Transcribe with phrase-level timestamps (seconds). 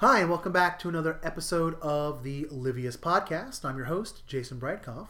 [0.00, 3.66] Hi, and welcome back to another episode of the Livius Podcast.
[3.66, 5.08] I'm your host, Jason Bradkoff.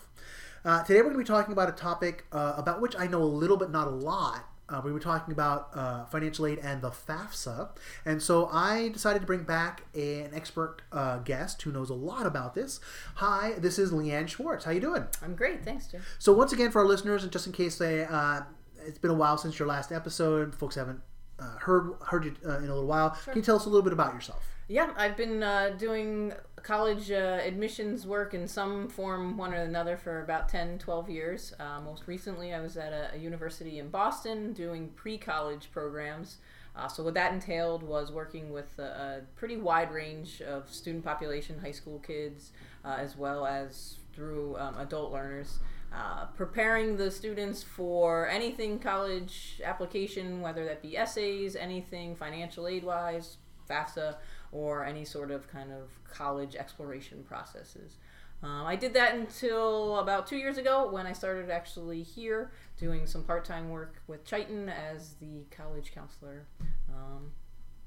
[0.65, 3.23] Uh, today we're going to be talking about a topic uh, about which I know
[3.23, 4.49] a little but not a lot.
[4.69, 7.69] Uh, we were talking about uh, financial aid and the FAFSA.
[8.05, 12.27] And so I decided to bring back an expert uh, guest who knows a lot
[12.27, 12.81] about this.
[13.15, 14.65] Hi, this is Leanne Schwartz.
[14.65, 15.07] How you doing?
[15.23, 16.03] I'm great, thanks, Jim.
[16.19, 18.41] So once again, for our listeners, and just in case they, uh,
[18.85, 21.01] it's been a while since your last episode, folks haven't
[21.39, 23.17] uh, heard heard you uh, in a little while.
[23.25, 24.45] Can you tell us a little bit about yourself?
[24.71, 29.97] Yeah, I've been uh, doing college uh, admissions work in some form, one or another,
[29.97, 31.53] for about 10, 12 years.
[31.59, 36.37] Uh, most recently, I was at a, a university in Boston doing pre college programs.
[36.77, 41.05] Uh, so, what that entailed was working with a, a, pretty wide range of student
[41.05, 42.53] population, high school kids,
[42.85, 45.59] uh, as well as through um, adult learners.
[45.93, 52.85] Uh, preparing the students for anything college application, whether that be essays, anything financial aid
[52.85, 54.17] wise, FAFSA,
[54.53, 57.97] or any sort of kind of college exploration processes.
[58.43, 63.07] Um, I did that until about two years ago when I started actually here doing
[63.07, 66.47] some part time work with Chiton as the college counselor.
[66.89, 67.33] Um,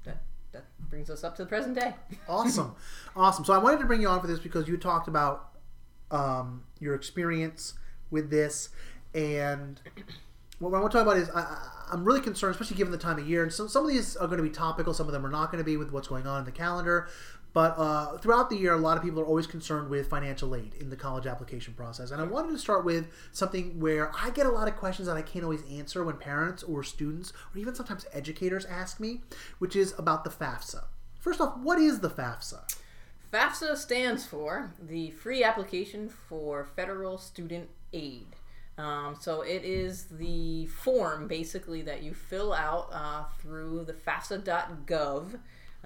[0.04, 1.94] that, that brings us up to the present day.
[2.28, 2.76] awesome.
[3.16, 3.44] Awesome.
[3.44, 5.50] So I wanted to bring you on for this because you talked about
[6.12, 7.74] um, your experience
[8.10, 8.68] with this
[9.12, 9.80] and
[10.58, 11.40] what I want to talk about is I,
[11.94, 13.42] am really concerned, especially given the time of year.
[13.42, 15.50] And some, some of these are going to be topical, some of them are not
[15.50, 17.08] going to be with what's going on in the calendar.
[17.54, 20.74] But uh, throughout the year, a lot of people are always concerned with financial aid
[20.80, 22.10] in the college application process.
[22.10, 25.16] And I wanted to start with something where I get a lot of questions that
[25.16, 29.20] I can't always answer when parents or students or even sometimes educators ask me,
[29.60, 30.82] which is about the FAFSA.
[31.20, 32.76] First off, what is the FAFSA?
[33.32, 38.33] FAFSA stands for the Free Application for Federal Student Aid.
[38.76, 45.38] Um, so it is the form basically that you fill out uh, through the FAFSA.gov.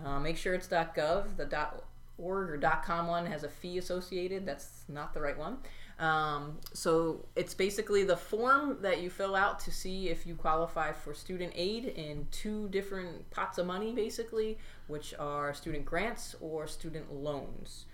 [0.02, 1.36] Uh, make sure it's .gov.
[1.36, 1.68] The
[2.16, 4.46] .org or .com one has a fee associated.
[4.46, 5.58] That's not the right one.
[5.98, 10.92] Um, so it's basically the form that you fill out to see if you qualify
[10.92, 16.68] for student aid in two different pots of money, basically, which are student grants or
[16.68, 17.86] student loans.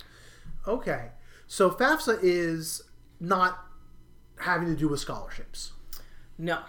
[0.68, 1.08] Okay,
[1.46, 2.82] so FAFSA is
[3.20, 3.66] not
[4.38, 5.72] having to do with scholarships.
[6.38, 6.60] No.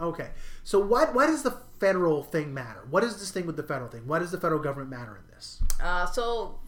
[0.00, 0.30] Okay.
[0.64, 2.86] So why why does the federal thing matter?
[2.90, 4.06] What is this thing with the federal thing?
[4.06, 5.62] Why does the federal government matter in this?
[5.82, 6.58] Uh, so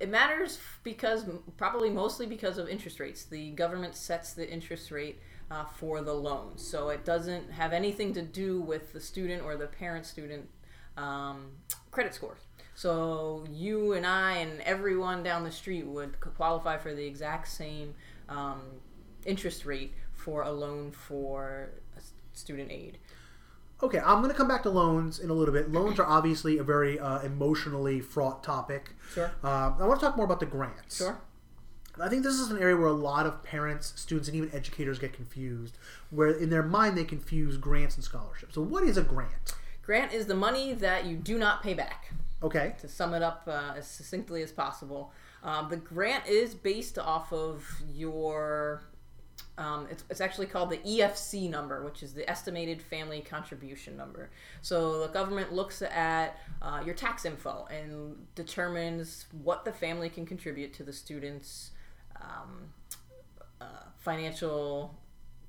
[0.00, 1.24] it matters because
[1.56, 3.24] probably mostly because of interest rates.
[3.24, 8.12] The government sets the interest rate uh, for the loan, so it doesn't have anything
[8.14, 10.48] to do with the student or the parent student
[10.96, 11.52] um,
[11.90, 12.40] credit scores.
[12.74, 17.94] So you and I and everyone down the street would qualify for the exact same
[18.28, 18.60] um,
[19.28, 21.70] interest rate for a loan for
[22.32, 22.98] student aid.
[23.80, 25.70] Okay, I'm going to come back to loans in a little bit.
[25.70, 28.90] Loans are obviously a very uh, emotionally fraught topic.
[29.12, 29.30] Sure.
[29.42, 30.96] Uh, I want to talk more about the grants.
[30.96, 31.20] Sure.
[32.00, 34.98] I think this is an area where a lot of parents, students, and even educators
[34.98, 35.78] get confused,
[36.10, 38.54] where in their mind they confuse grants and scholarships.
[38.54, 39.54] So, what is a grant?
[39.82, 42.12] Grant is the money that you do not pay back.
[42.42, 42.74] Okay.
[42.80, 45.12] To sum it up uh, as succinctly as possible,
[45.42, 48.82] um, the grant is based off of your
[49.58, 54.30] um, it's, it's actually called the EFC number, which is the estimated family contribution number.
[54.62, 60.24] So the government looks at uh, your tax info and determines what the family can
[60.24, 61.72] contribute to the student's
[62.20, 62.72] um,
[63.60, 63.64] uh,
[63.98, 64.96] financial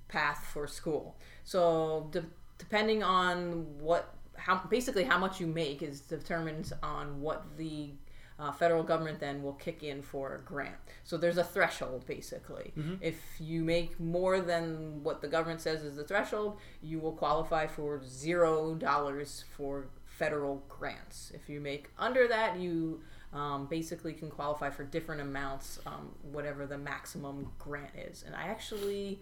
[0.08, 1.16] path for school.
[1.44, 2.26] So de-
[2.58, 7.92] depending on what how basically how much you make is determined on what the
[8.40, 10.76] uh, federal government then will kick in for a grant.
[11.04, 12.72] So there's a threshold basically.
[12.78, 12.96] Mm-hmm.
[13.02, 17.68] If you make more than what the government says is the threshold, you will qualify
[17.68, 21.32] for zero dollars for federal grants.
[21.36, 23.02] If you make under that, you
[23.34, 28.24] um, basically can qualify for different amounts, um, whatever the maximum grant is.
[28.26, 29.20] And I actually.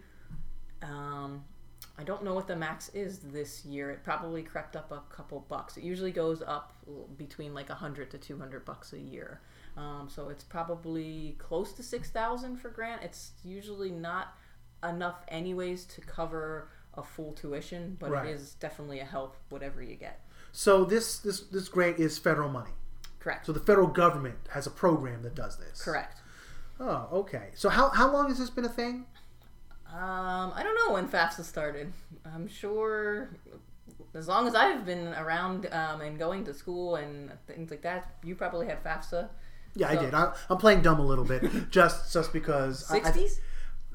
[0.83, 1.43] Um,
[1.99, 3.89] I don't know what the max is this year.
[3.89, 5.77] It probably crept up a couple bucks.
[5.77, 6.73] It usually goes up
[7.17, 9.41] between like 100 to 200 bucks a year.
[9.75, 13.03] Um, so it's probably close to 6,000 for grant.
[13.03, 14.35] It's usually not
[14.83, 18.27] enough anyways to cover a full tuition, but right.
[18.27, 20.21] it is definitely a help whatever you get.
[20.51, 22.71] So this this this grant is federal money.
[23.19, 23.45] Correct.
[23.45, 25.83] So the federal government has a program that does this.
[25.83, 26.21] Correct.
[26.79, 27.49] Oh, okay.
[27.55, 29.05] So how how long has this been a thing?
[29.93, 31.93] Um, I don't know when FAFSA started.
[32.25, 33.29] I'm sure
[34.13, 38.15] as long as I've been around um, and going to school and things like that,
[38.23, 39.29] you probably had FAFSA.
[39.75, 39.99] Yeah, so.
[39.99, 40.13] I did.
[40.13, 42.85] I, am playing dumb a little bit, just just because.
[42.85, 43.39] Sixties.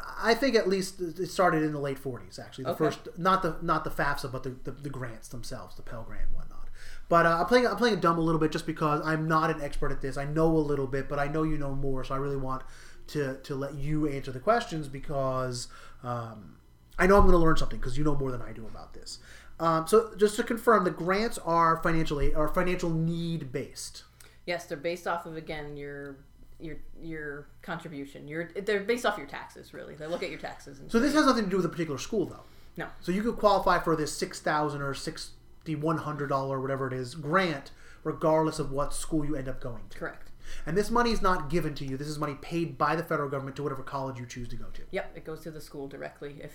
[0.00, 2.38] I, I, think at least it started in the late 40s.
[2.38, 2.78] Actually, the okay.
[2.78, 6.26] first not the not the FAFSA, but the, the, the grants themselves, the Pell Grant
[6.26, 6.68] and whatnot.
[7.08, 9.60] But uh, I'm playing I'm playing dumb a little bit just because I'm not an
[9.60, 10.16] expert at this.
[10.16, 12.62] I know a little bit, but I know you know more, so I really want
[13.08, 15.68] to to let you answer the questions because
[16.02, 16.56] um,
[16.98, 18.94] I know I'm going to learn something because you know more than I do about
[18.94, 19.18] this.
[19.60, 24.04] Um, so just to confirm, the grants are financial aid, are financial need based.
[24.46, 26.16] Yes, they're based off of again your
[26.58, 28.26] your your contribution.
[28.26, 29.94] Your they're based off your taxes, really.
[29.94, 30.80] They look at your taxes.
[30.80, 32.42] And So this has nothing to do with a particular school, though.
[32.76, 36.88] no, So you could qualify for this six thousand or sixty one hundred dollar whatever
[36.88, 37.70] it is grant,
[38.02, 39.98] regardless of what school you end up going to.
[39.98, 40.30] correct.
[40.66, 41.96] And this money is not given to you.
[41.96, 44.66] This is money paid by the federal government to whatever college you choose to go
[44.74, 44.82] to.
[44.90, 46.36] Yep, it goes to the school directly.
[46.42, 46.52] If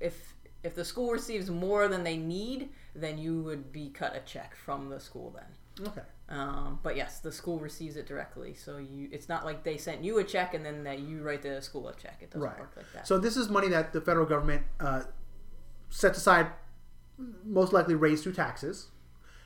[0.00, 4.20] if if the school receives more than they need, then you would be cut a
[4.20, 5.86] check from the school then.
[5.88, 6.00] Okay.
[6.30, 10.02] Um, but yes, the school receives it directly, so you it's not like they sent
[10.02, 12.18] you a check and then that you write the school a check.
[12.22, 12.58] It doesn't Right.
[12.58, 13.06] work like that.
[13.06, 15.02] So this is money that the federal government uh,
[15.90, 16.46] sets aside,
[17.44, 18.86] most likely raised through taxes,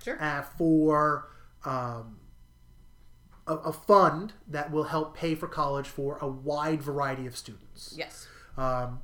[0.05, 0.23] sure.
[0.23, 1.29] uh, for
[1.65, 2.19] um,
[3.49, 7.95] a, a fund that will help pay for college for a wide variety of students.
[7.97, 8.27] yes.
[8.57, 9.01] Um,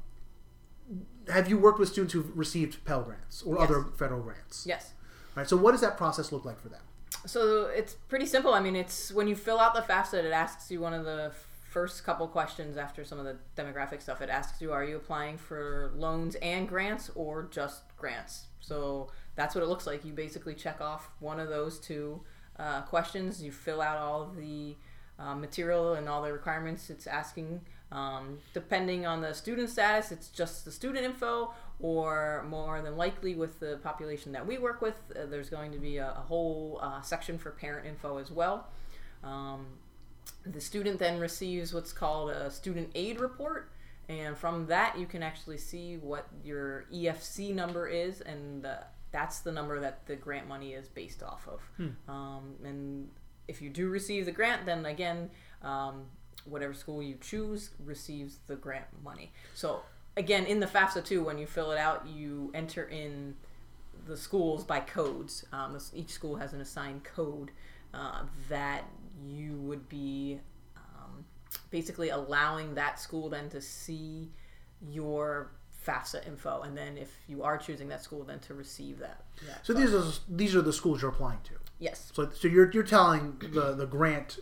[1.32, 3.64] have you worked with students who've received Pell grants or Yes.
[3.70, 4.66] other federal grants?
[4.66, 4.92] Yes.
[5.34, 5.48] Right.
[5.48, 6.82] So what does that process look like for them?
[7.26, 8.52] So it's pretty simple.
[8.52, 11.32] I mean, it's when you fill out the FAFSA, it asks you one of the
[11.70, 14.20] first couple questions after some of the demographic stuff.
[14.20, 18.46] It asks you, are you applying for loans and grants or just grants?
[18.60, 20.04] So that's what it looks like.
[20.04, 22.20] You basically check off one of those two
[22.58, 23.42] uh, questions.
[23.42, 24.76] You fill out all of the
[25.18, 27.60] uh, material and all the requirements it's asking.
[27.92, 33.34] Um, depending on the student status, it's just the student info, or more than likely
[33.36, 36.80] with the population that we work with, uh, there's going to be a, a whole
[36.82, 38.66] uh, section for parent info as well.
[39.22, 39.66] Um,
[40.44, 43.70] the student then receives what's called a student aid report,
[44.08, 48.78] and from that you can actually see what your EFC number is, and the,
[49.14, 51.60] that's the number that the grant money is based off of.
[52.08, 53.08] Um, and
[53.46, 55.30] if you do receive the grant, then again,
[55.62, 56.06] um,
[56.44, 59.32] whatever school you choose receives the grant money.
[59.54, 59.82] So
[60.16, 63.36] again, in the FAFSA too, when you fill it out, you enter in
[64.04, 65.44] the schools by codes.
[65.52, 67.52] Um, each school has an assigned code
[67.94, 68.82] uh, that
[69.24, 70.40] you would be
[70.76, 71.24] um,
[71.70, 74.32] basically allowing that school then to see
[74.90, 75.52] your
[75.86, 79.24] FAFSA info, and then if you are choosing that school, then to receive that.
[79.46, 79.86] that So fund.
[79.86, 81.52] these are these are the schools you're applying to.
[81.78, 84.38] yes, So, so you're, you're telling the, the grant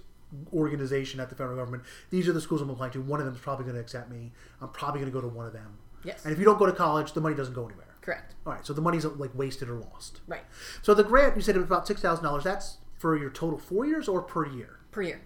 [0.53, 3.01] organization at the federal government, these are the schools I'm applying to.
[3.03, 4.33] One of them is probably going to accept me.
[4.61, 5.79] I'm probably going to go to one of them.
[6.05, 7.87] yes, And if you don't go to college, the money doesn't go anywhere.
[8.01, 10.21] correct, All right, so the money's like wasted or lost.
[10.27, 10.45] right,
[10.83, 12.45] So the grant, you said it was about six thousand dollars.
[12.45, 14.79] That's for your total four years or per year.
[14.91, 15.21] per year.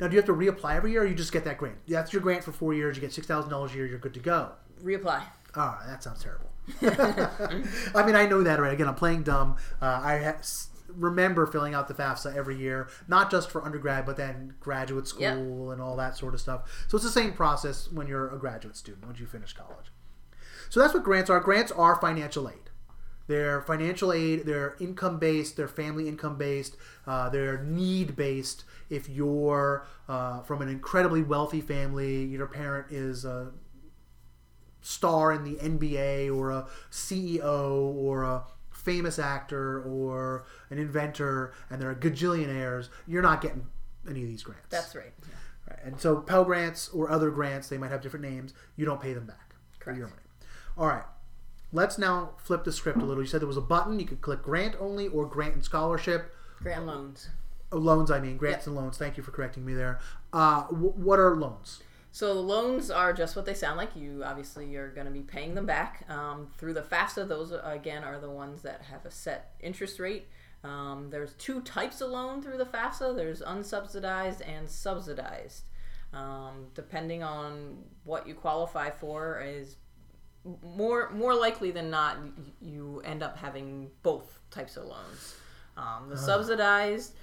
[0.00, 1.76] Now, do you have to reapply every year, or you just get that grant?
[1.86, 2.96] That's your grant for four years.
[2.96, 3.86] You get six thousand dollars a year.
[3.86, 4.52] You're good to go.
[4.82, 5.22] Reapply.
[5.54, 6.50] Ah, that sounds terrible.
[6.82, 8.72] I mean, I know that right.
[8.72, 9.56] Again, I'm playing dumb.
[9.80, 14.06] Uh, I ha- s- remember filling out the FAFSA every year, not just for undergrad,
[14.06, 15.22] but then graduate school
[15.68, 15.72] Yep.
[15.72, 16.86] and all that sort of stuff.
[16.88, 19.90] So it's the same process when you're a graduate student, once you finish college.
[20.70, 21.40] So that's what grants are.
[21.40, 22.70] Grants are financial aid.
[23.26, 24.44] They're financial aid.
[24.46, 25.56] They're income based.
[25.56, 26.76] They're family income based.
[27.06, 28.64] Uh, they're need based.
[28.90, 33.50] If you're uh, from an incredibly wealthy family, your parent is a
[34.82, 41.80] star in the NBA or a CEO or a famous actor or an inventor, and
[41.80, 43.66] they're a gajillionaires, you're not getting
[44.08, 44.66] any of these grants.
[44.70, 45.12] That's right.
[45.70, 45.78] Right.
[45.84, 48.52] And so Pell grants or other grants, they might have different names.
[48.76, 49.98] You don't pay them back for Correct.
[49.98, 50.20] your money.
[50.76, 51.04] All right.
[51.72, 53.22] Let's now flip the script a little.
[53.22, 53.98] You said there was a button.
[53.98, 56.34] You could click grant only or grant and scholarship.
[56.60, 57.28] Grant loans.
[57.70, 58.36] Loans, I mean.
[58.36, 58.98] Grants and loans.
[58.98, 59.98] Thank you for correcting me there.
[60.32, 61.80] Uh, w- what are loans?
[62.14, 63.96] So the loans are just what they sound like.
[63.96, 67.26] You obviously are going to be paying them back um, through the FAFSA.
[67.26, 70.28] Those again are the ones that have a set interest rate.
[70.62, 73.16] Um, there's two types of loan through the FAFSA.
[73.16, 75.64] There's unsubsidized and subsidized.
[76.12, 79.76] Um, depending on what you qualify for, is
[80.62, 82.18] more more likely than not
[82.60, 85.36] you end up having both types of loans.
[85.78, 87.14] Um, the subsidized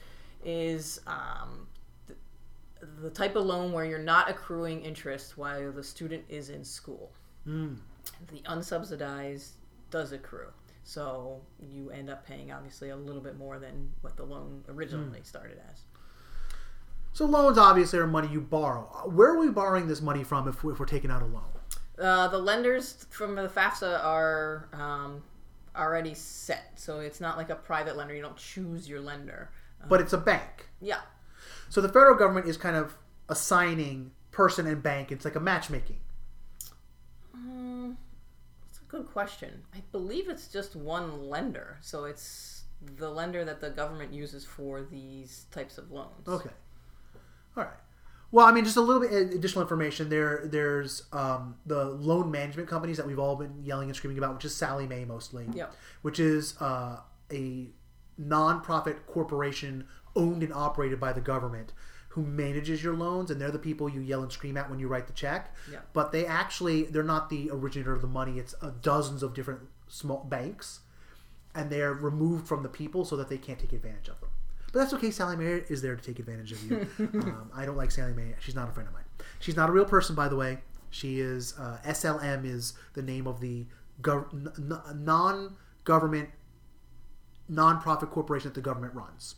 [0.44, 1.68] is um,
[3.02, 7.12] the type of loan where you're not accruing interest while the student is in school.
[7.48, 7.78] Mm.
[8.32, 9.52] The unsubsidized
[9.92, 10.50] does accrue.
[10.84, 15.20] So you end up paying obviously a little bit more than what the loan originally
[15.24, 15.82] started as.
[17.14, 18.84] So loans obviously are money you borrow.
[19.06, 21.44] Where are we borrowing this money from if, if we're taking out a loan?
[22.00, 25.22] Uh, the lenders from the FAFSA are um,
[25.76, 26.72] already set.
[26.76, 28.16] So it's not like a private lender.
[28.16, 29.52] You don't choose your lender.
[29.88, 30.70] But it's a bank.
[30.82, 31.02] Yeah.
[31.70, 32.98] So the federal government is kind of
[33.30, 35.12] assigning person and bank.
[35.12, 36.00] It's like a matchmaking.
[37.34, 37.98] Um,
[38.66, 39.64] that's a good question.
[39.74, 41.78] I believe it's just one lender.
[41.82, 42.64] So it's
[42.98, 46.28] the lender that the government uses for these types of loans.
[46.28, 46.50] Okay.
[47.58, 47.74] All right.
[48.32, 50.10] Well, I mean, just a little bit additional information.
[50.10, 54.36] There, there's um, the loan management companies that we've all been yelling and screaming about,
[54.36, 55.74] which is Sallie Mae mostly, Yep.
[56.04, 56.98] which is uh,
[57.32, 57.70] a
[58.22, 61.74] nonprofit corporation owned and operated by the government
[62.10, 64.88] who manages your loans, and they're the people you yell and scream at when you
[64.88, 65.54] write the check.
[65.72, 65.90] Yep.
[65.94, 68.40] But they actually, they're not the originator of the money.
[68.40, 70.80] It's uh, dozens of different small banks,
[71.54, 74.30] and they're removed from the people so that they can't take advantage of them.
[74.74, 75.12] But that's okay.
[75.12, 76.88] Sallie Mae is there to take advantage of you.
[77.00, 78.34] um, I don't like Sallie Mae.
[78.40, 79.04] She's not a friend of mine.
[79.40, 80.60] She's not a real person, by the way.
[80.90, 83.68] She is uh, SLM is the name of the
[84.02, 86.30] gov- n- n- non-government
[87.48, 89.36] non-profit corporation that the government runs.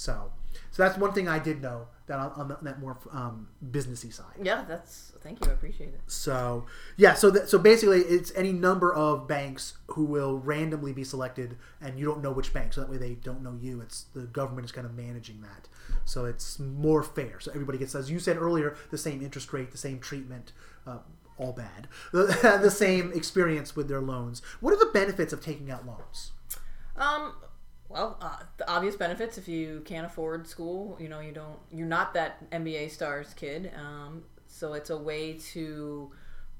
[0.00, 0.32] So,
[0.70, 4.10] so that's one thing I did know that on, on the, that more um, businessy
[4.10, 4.34] side.
[4.42, 5.50] Yeah, that's thank you.
[5.50, 6.00] I appreciate it.
[6.06, 6.64] So
[6.96, 11.58] yeah, so that, so basically, it's any number of banks who will randomly be selected,
[11.82, 12.72] and you don't know which bank.
[12.72, 13.82] So that way, they don't know you.
[13.82, 15.68] It's the government is kind of managing that,
[16.06, 17.38] so it's more fair.
[17.38, 20.52] So everybody gets, as you said earlier, the same interest rate, the same treatment.
[20.86, 20.98] Uh,
[21.36, 21.88] all bad.
[22.12, 24.40] The, the same experience with their loans.
[24.60, 26.32] What are the benefits of taking out loans?
[26.96, 27.34] Um,
[27.90, 31.88] well, uh, the obvious benefits if you can't afford school, you know, you don't, you're
[31.88, 33.72] not that NBA stars kid.
[33.76, 36.12] Um, so it's a way to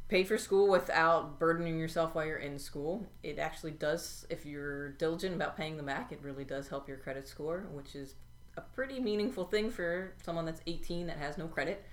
[0.09, 3.07] pay for school without burdening yourself while you're in school.
[3.23, 6.97] It actually does, if you're diligent about paying them back, it really does help your
[6.97, 8.17] credit score, which is
[8.57, 11.87] a pretty meaningful thing for someone that's 18 that has no credit.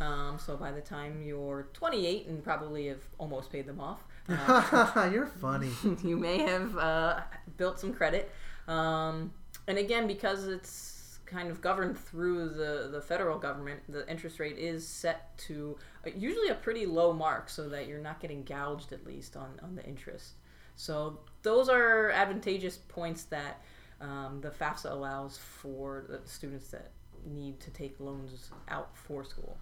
[0.00, 5.08] Um, so by the time you're 28 and probably have almost paid them off, uh,
[5.12, 5.70] You're funny.
[6.04, 7.20] you may have uh,
[7.56, 8.30] built some credit.
[8.68, 9.32] Um,
[9.66, 14.58] and again, because it's kind of governed through the, the federal government, the interest rate
[14.58, 15.76] is set to
[16.16, 19.74] usually a pretty low mark so that you're not getting gouged at least on, on
[19.74, 20.34] the interest.
[20.76, 23.62] So those are advantageous points that
[24.00, 26.90] um, the FAFSA allows for the students that
[27.26, 29.56] need to take loans out for school.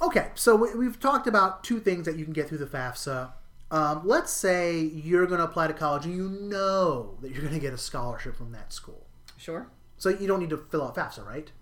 [0.00, 3.32] Okay, so we've talked about two things that you can get through the FAFSA.
[3.70, 7.54] Um, let's say you're going to apply to college and you know that you're going
[7.54, 9.06] to get a scholarship from that school.
[9.36, 9.68] Sure.
[9.96, 11.52] So you don't need to fill out FAFSA, right?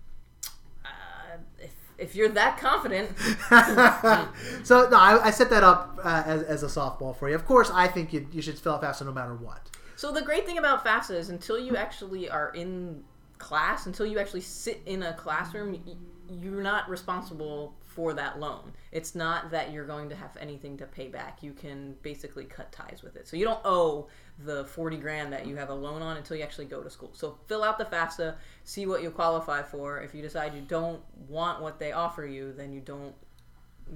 [0.83, 3.15] Uh, if, if you're that confident,
[4.65, 7.35] so no, I, I set that up uh, as, as a softball for you.
[7.35, 9.69] Of course, I think you, you should fill out FAFSA no matter what.
[9.95, 13.03] So the great thing about FAFSA is until you actually are in
[13.39, 15.81] class, until you actually sit in a classroom,
[16.29, 18.71] you're not responsible for that loan.
[18.91, 21.41] It's not that you're going to have anything to pay back.
[21.41, 23.27] You can basically cut ties with it.
[23.27, 26.43] So you don't owe the 40 grand that you have a loan on until you
[26.43, 27.09] actually go to school.
[27.13, 30.01] So fill out the FAFSA, see what you qualify for.
[30.01, 33.15] If you decide you don't want what they offer you, then you don't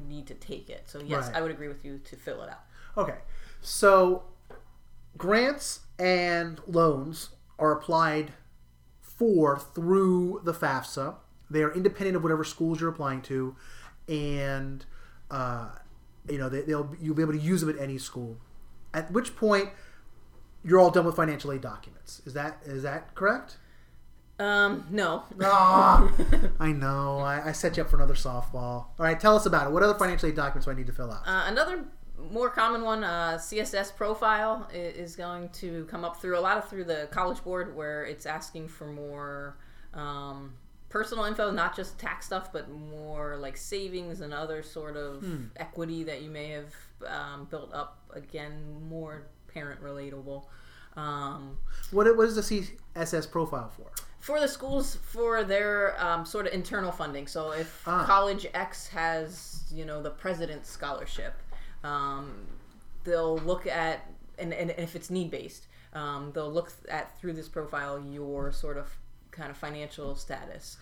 [0.08, 0.84] need to take it.
[0.90, 1.38] So yes, Right.
[1.38, 2.64] I would agree with you to fill it out.
[2.98, 3.18] Okay,
[3.62, 4.24] so
[5.18, 8.34] grants and loans are applied
[9.24, 11.16] for through the FAFSA.
[11.50, 13.56] They are independent of whatever schools you're applying to,
[14.10, 14.86] and
[15.32, 15.70] uh,
[16.28, 18.38] you know they, they'll you'll be able to use them at any school.
[18.94, 19.70] At which point,
[20.62, 22.22] you're all done with financial aid documents.
[22.26, 23.58] Is that is that correct?
[24.40, 25.24] Um, no.
[25.42, 26.12] Ah,
[26.60, 27.20] I know.
[27.20, 28.54] I, I set you up for another softball.
[28.54, 29.74] All right, tell us about it.
[29.74, 31.26] What other financial aid documents do I need to fill out?
[31.26, 31.86] Uh, another
[32.32, 36.68] more common one, uh, CSS profile, is going to come up through a lot of
[36.70, 39.58] through the College Board, where it's asking for more
[39.94, 40.54] um,
[40.90, 45.26] personal info, not just tax stuff, but more like savings and other sort of
[45.58, 46.74] equity that you may have
[47.08, 48.00] um, built up.
[48.14, 48.54] Again,
[48.90, 50.46] more parent relatable.
[50.96, 51.58] Um,
[51.92, 52.42] what what is the
[52.96, 53.88] CSS profile for?
[54.20, 57.28] for the schools for their um, sort of internal funding.
[57.28, 58.06] So if Ah.
[58.06, 61.34] college X has you know the president's scholarship,
[61.84, 62.48] um,
[63.04, 64.08] they'll look at
[64.40, 68.78] and, and if it's need based, um, they'll look at through this profile your sort
[68.78, 68.98] of
[69.32, 70.78] kind of financial status.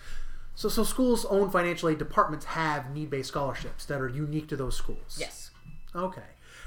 [0.55, 4.75] So, so schools' own financial aid departments have need-based scholarships that are unique to those
[4.75, 5.17] schools.
[5.19, 5.51] Yes.
[5.95, 6.21] Okay,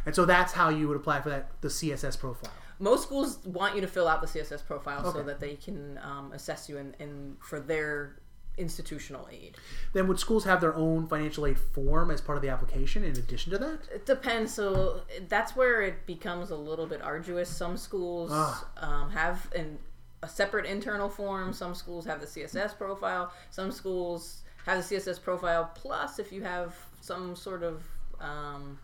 [0.06, 2.52] and so that's how you would apply for that the CSS profile.
[2.78, 5.18] Most schools want you to fill out the CSS profile Okay.
[5.18, 8.16] so that they can um, assess you in, in for their
[8.58, 9.56] institutional aid.
[9.92, 13.12] Then would schools have their own financial aid form as part of the application in
[13.12, 13.80] addition to that?
[13.92, 14.52] It depends.
[14.54, 17.48] So that's where it becomes a little bit arduous.
[17.48, 18.66] Some schools Ah.
[18.78, 19.78] um, have an,
[20.22, 21.52] a separate internal form.
[21.52, 23.32] Some schools have the CSS profile.
[23.50, 25.70] Some schools have the CSS profile.
[25.74, 27.82] Plus, if you have some sort of
[28.20, 28.78] um,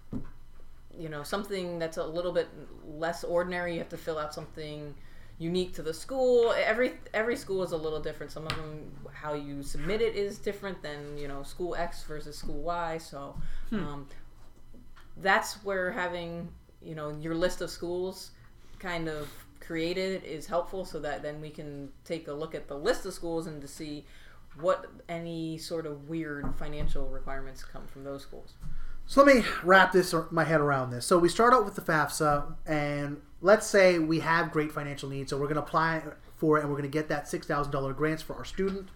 [0.99, 2.49] you know something that's a little bit
[2.85, 4.95] less ordinary, you have to fill out something
[5.40, 6.54] unique to the school.
[6.56, 8.30] Every every school is a little different.
[8.30, 12.37] Some of them, how you submit it is different than you know school X versus
[12.37, 12.99] school Y.
[12.99, 13.35] So
[13.73, 14.06] um,
[15.16, 16.49] that's where having
[16.80, 18.30] you know your list of schools
[18.78, 19.28] kind of
[19.61, 23.14] created is helpful so that then we can take a look at the list of
[23.14, 24.04] schools and to see
[24.61, 28.54] what any sort of weird financial requirements come from those schools.
[29.06, 31.06] So let me wrap this my head around this.
[31.06, 35.30] So we start out with the FAFSA, and let's say we have great financial needs,
[35.30, 36.02] so we're going to apply
[36.37, 38.88] for it, and we're going to get that six thousand dollar grants for our student.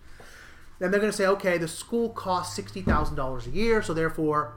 [0.79, 3.95] Then they're going to say, okay, the school costs sixty thousand dollars a year, so
[3.95, 4.55] therefore,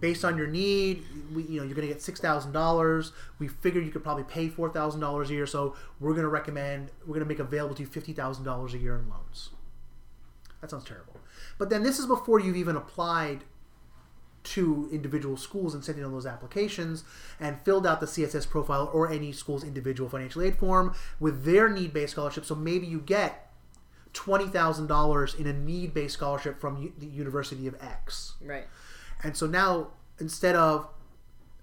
[0.00, 1.04] based on your need,
[1.34, 3.12] we, you know, you're going to get six thousand dollars.
[3.38, 6.28] We figured you could probably pay four thousand dollars a year, so we're going to
[6.28, 9.50] recommend we're going to make available to you fifty thousand dollars a year in loans.
[10.60, 11.16] That sounds terrible.
[11.58, 13.44] But then this is before you've even applied
[14.48, 17.04] to individual schools and sent in those applications
[17.38, 21.68] and filled out the CSS profile or any school's individual financial aid form with their
[21.68, 22.44] need based scholarship.
[22.44, 23.52] So maybe you get
[24.14, 28.34] $20,000 in a need based scholarship from U- the University of X.
[28.40, 28.66] Right.
[29.22, 29.88] And so now
[30.18, 30.88] instead of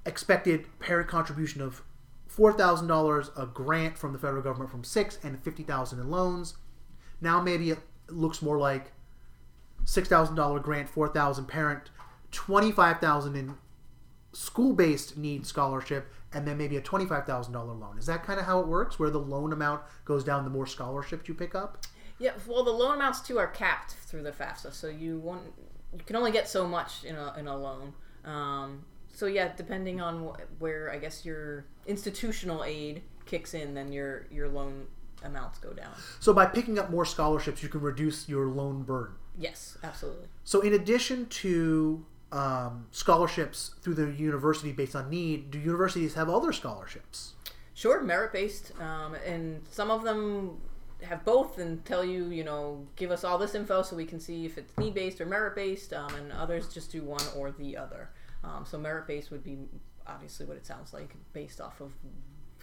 [0.06, 1.82] expected parent contribution of
[2.36, 6.56] $4,000, a grant from the federal government from six and 50000 in loans,
[7.22, 8.92] now maybe it looks more like
[9.86, 11.90] $6,000 grant, 4000 parent,
[12.36, 13.56] 25000 in
[14.34, 17.98] school-based need scholarship and then maybe a $25,000 loan.
[17.98, 20.68] Is that kind of how it works where the loan amount goes down the more
[20.68, 21.86] scholarships you pick up?
[22.20, 25.42] Yeah, well, the loan amounts too are capped through the FAFSA, so you want
[25.94, 27.94] you can only get so much in a in a loan.
[28.24, 33.92] Um, so yeah, depending on wh- where I guess your institutional aid kicks in, then
[33.92, 34.88] your your loan
[35.24, 35.92] amounts go down.
[36.22, 39.16] So by picking up more scholarships, you can reduce your loan burden.
[39.38, 40.28] Yes, absolutely.
[40.46, 46.30] So in addition to um, scholarships through the university based on need, do universities have
[46.30, 47.34] other scholarships?
[47.74, 50.60] Sure, merit based, um, and some of them
[51.02, 54.20] have both and tell you, you know, give us all this info so we can
[54.20, 57.52] see if it's need based or merit based, um, and others just do one or
[57.52, 58.10] the other.
[58.44, 59.58] Um, so merit based would be
[60.06, 61.92] obviously what it sounds like, based off of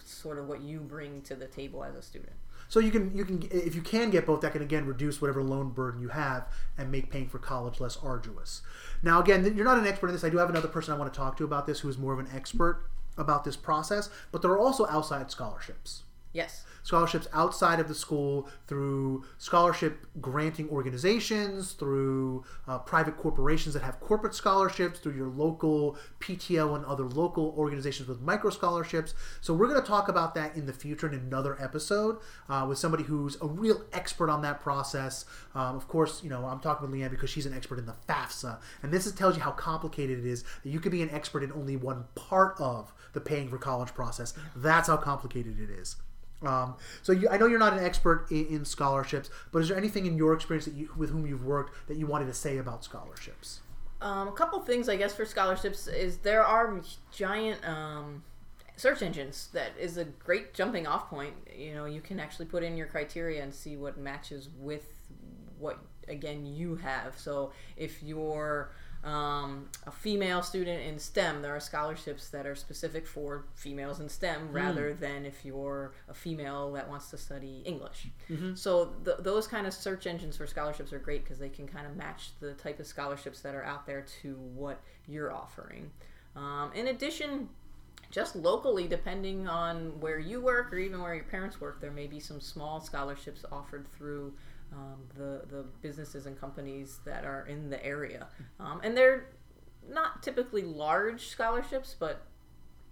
[0.04, 2.32] sort of what you bring to the table as a student.
[2.72, 5.42] So you can you can if you can get both, that can again reduce whatever
[5.42, 8.62] loan burden you have and make paying for college less arduous.
[9.02, 10.24] Now again, you're not an expert in this.
[10.24, 12.14] I do have another person I want to talk to about this who is more
[12.14, 12.86] of an expert
[13.18, 14.08] about this process.
[14.30, 16.04] But there are also outside scholarships.
[16.32, 16.64] Yes.
[16.82, 24.00] scholarships outside of the school through scholarship granting organizations, through uh, private corporations that have
[24.00, 29.14] corporate scholarships, through your local PTO and other local organizations with micro scholarships.
[29.40, 32.18] So we're going to talk about that in the future in another episode
[32.48, 35.24] uh, with somebody who's a real expert on that process.
[35.54, 37.94] Um, of course, you know I'm talking with Leanne because she's an expert in the
[38.08, 41.10] FAFSA, and this is, tells you how complicated it is that you could be an
[41.10, 44.34] expert in only one part of the paying for college process.
[44.56, 45.96] That's how complicated it is.
[46.44, 49.76] Um, so you, I know you're not an expert in, in, scholarships, but is there
[49.76, 52.58] anything in your experience that you, with whom you've worked that you wanted to say
[52.58, 53.60] about scholarships?
[54.00, 56.80] Um, a couple things, I guess, for scholarships is there are
[57.12, 58.24] giant um,
[58.76, 61.34] search engines that is a great jumping off point.
[61.56, 64.84] You know, you can actually put in your criteria and see what matches with
[65.58, 65.78] what
[66.08, 67.16] again you have.
[67.16, 68.72] So if you're
[69.04, 74.08] um, a female student in STEM, there are scholarships that are specific for females in
[74.08, 74.54] STEM mm.
[74.54, 78.08] rather than if you're a female that wants to study English.
[78.30, 78.54] Mm-hmm.
[78.54, 81.86] So th- those kind of search engines for scholarships are great because they can kind
[81.86, 85.90] of match the type of scholarships that are out there to what you're offering.
[86.36, 87.48] Um, in addition,
[88.12, 92.06] just locally, depending on where you work or even where your parents work, there may
[92.06, 94.32] be some small scholarships offered through
[94.72, 98.28] um, the the businesses and companies that are in the area,
[98.60, 99.28] um, and they're
[99.88, 102.26] not typically large scholarships, but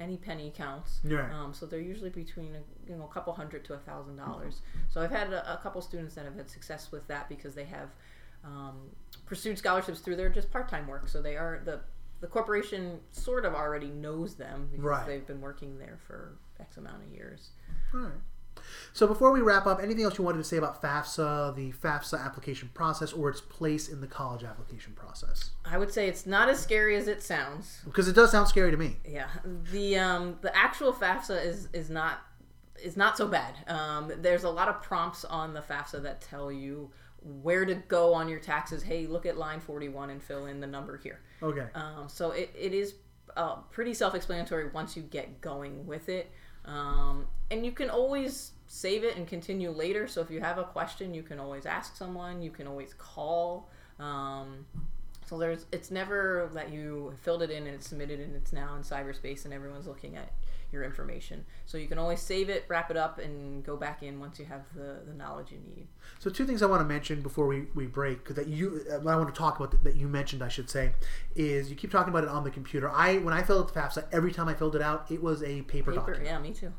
[0.00, 1.00] any penny counts.
[1.04, 1.30] Right.
[1.30, 4.62] Um, so they're usually between a, you know a couple hundred to a thousand dollars.
[4.88, 7.64] So I've had a, a, couple students that have had success with that because they
[7.64, 7.90] have
[8.44, 8.76] um,
[9.26, 11.08] pursued scholarships through their just part time work.
[11.08, 11.80] So they are the
[12.20, 15.06] the corporation sort of already knows them because right.
[15.06, 17.50] they've been working there for X amount of years.
[17.94, 18.12] All right.
[18.92, 22.24] So before we wrap up, anything else you wanted to say about FAFSA, the FAFSA
[22.24, 25.50] application process, or its place in the college application process?
[25.64, 27.82] I would say it's not as scary as it sounds.
[27.84, 28.96] Because it does sound scary to me.
[29.08, 29.28] Yeah,
[29.72, 32.20] the um, the actual FAFSA is is not
[32.82, 33.54] is not so bad.
[33.68, 36.90] Um, there's a lot of prompts on the FAFSA that tell you
[37.22, 38.82] where to go on your taxes.
[38.82, 41.20] Hey, look at line 41 and fill in the number here.
[41.42, 41.66] Okay.
[41.74, 42.94] Um, so it, it is
[43.36, 46.32] uh, pretty self-explanatory once you get going with it.
[46.64, 50.06] Um, and you can always save it and continue later.
[50.06, 52.42] So if you have a question, you can always ask someone.
[52.42, 53.68] You can always call.
[53.98, 54.66] Um,
[55.26, 58.74] so there's it's never that you filled it in and it's submitted and it's now
[58.74, 60.32] in cyberspace and everyone's looking at
[60.72, 61.44] your information.
[61.66, 64.44] So you can always save it, wrap it up, and go back in once you
[64.46, 65.88] have the, the knowledge you need.
[66.18, 69.12] So two things I want to mention before we, we break that you uh, what
[69.12, 70.92] I want to talk about that you mentioned I should say
[71.34, 72.90] is you keep talking about it on the computer.
[72.90, 75.42] I when I filled out the FAFSA, every time I filled it out, it was
[75.42, 76.24] a paper, paper document.
[76.24, 76.72] Yeah, me too.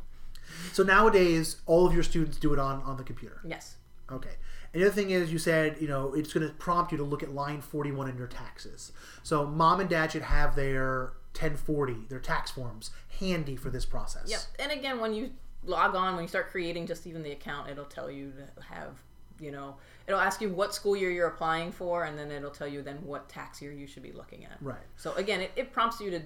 [0.73, 3.41] So nowadays, all of your students do it on on the computer.
[3.45, 3.77] Yes.
[4.11, 4.31] Okay.
[4.73, 7.03] And the other thing is, you said, you know, it's going to prompt you to
[7.03, 8.93] look at line 41 in your taxes.
[9.21, 14.29] So mom and dad should have their 1040, their tax forms, handy for this process.
[14.29, 14.39] Yep.
[14.59, 15.31] And again, when you
[15.63, 19.01] log on, when you start creating just even the account, it'll tell you to have,
[19.39, 19.75] you know,
[20.07, 22.97] it'll ask you what school year you're applying for, and then it'll tell you then
[23.05, 24.57] what tax year you should be looking at.
[24.61, 24.77] Right.
[24.97, 26.21] So again, it, it prompts you to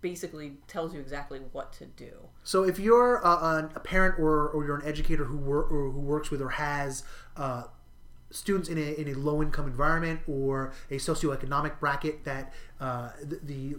[0.00, 2.12] basically tells you exactly what to do.
[2.42, 6.00] So if you're a, a parent or, or you're an educator who work or who
[6.00, 7.04] works with or has
[7.36, 7.64] uh,
[8.32, 13.38] students in a, in a low income environment or a socioeconomic bracket that uh, the,
[13.44, 13.76] the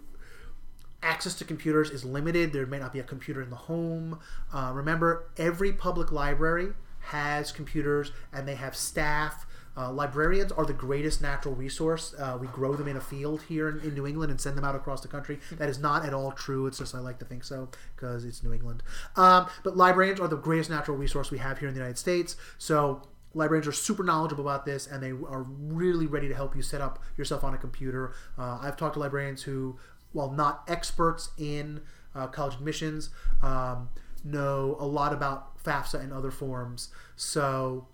[1.03, 2.53] access to computers is limited.
[2.53, 4.19] There may not be a computer in the home.
[4.53, 9.45] Uh, remember, every public library has computers and they have staff.
[9.75, 12.13] Uh, librarians are the greatest natural resource.
[12.17, 14.63] Uh, we grow them in a field here in, in, New England and send them
[14.63, 15.39] out across the country.
[15.53, 16.67] That is not at all true.
[16.67, 18.83] It's just I like to think so because it's New England.
[19.15, 22.35] Um, but librarians are the greatest natural resource we have here in the United States.
[22.59, 23.01] So
[23.33, 26.81] librarians are super knowledgeable about this and they are really ready to help you set
[26.81, 28.13] up yourself on a computer.
[28.37, 29.77] Uh, I've talked to librarians who,
[30.13, 31.81] while not experts in
[32.15, 33.09] uh, college admissions,
[33.41, 33.89] um,
[34.23, 36.89] know a lot about FAFSA and other forms.
[37.15, 37.87] So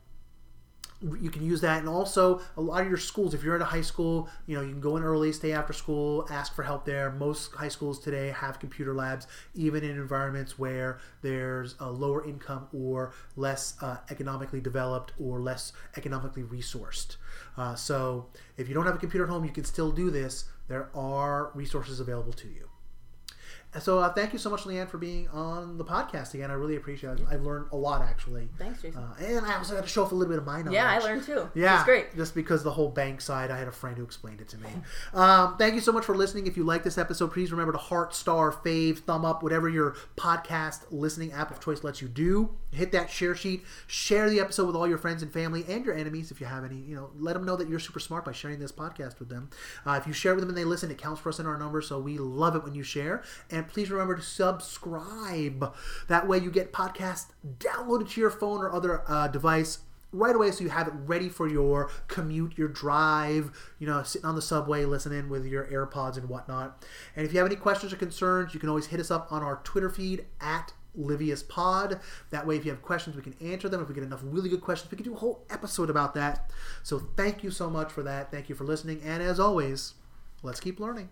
[1.02, 1.80] you can use that.
[1.80, 4.62] And also a lot of your schools if you're at a high school you know
[4.62, 7.12] you can go in early stay after school ask for help there.
[7.12, 12.68] Most high schools today have computer labs even in environments where there's a lower income
[12.74, 17.16] or less uh, economically developed or less economically resourced.
[17.58, 18.28] Uh, so
[18.58, 21.52] if you don't have a computer at home you can still do this there are
[21.54, 22.69] resources available to you
[23.80, 26.50] so uh, thank you so much, Leanne, for being on the podcast again.
[26.50, 27.26] I really appreciate it.
[27.30, 28.50] I've learned a lot, actually.
[28.58, 29.00] Thanks, Jason.
[29.00, 30.74] Uh, and I also got to show off a little bit of my knowledge.
[30.74, 31.48] Yeah, I learned too.
[31.54, 32.16] Yeah, it's great.
[32.16, 34.70] Just because the whole bank side, I had a friend who explained it to me.
[35.14, 36.48] Um, thank you so much for listening.
[36.48, 39.96] If you like this episode, please remember to heart, star, fave, thumb up, whatever your
[40.16, 42.50] podcast listening app of choice lets you do.
[42.72, 43.64] Hit that share sheet.
[43.88, 46.64] Share the episode with all your friends and family and your enemies if you have
[46.64, 46.78] any.
[46.78, 49.50] You know, let them know that you're super smart by sharing this podcast with them.
[49.86, 51.58] Uh, if you share with them and they listen, it counts for us in our
[51.58, 51.88] numbers.
[51.88, 53.24] So we love it when you share.
[53.50, 55.74] And please remember to subscribe.
[56.08, 59.80] That way you get podcasts downloaded to your phone or other uh, device
[60.12, 64.26] right away so you have it ready for your commute, your drive, you know, sitting
[64.26, 66.84] on the subway listening with your AirPods and whatnot.
[67.16, 69.44] And if you have any questions or concerns, you can always hit us up on
[69.44, 72.00] our Twitter feed at Livius Pod.
[72.32, 73.82] That way, if you have questions, we can answer them.
[73.82, 76.52] If we get enough really good questions, we can do a whole episode about that.
[76.84, 78.32] So, thank you so much for that.
[78.32, 79.02] Thank you for listening.
[79.04, 79.94] And as always,
[80.42, 81.10] let's keep learning.